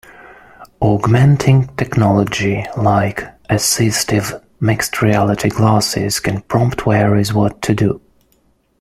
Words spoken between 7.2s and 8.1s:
what to do.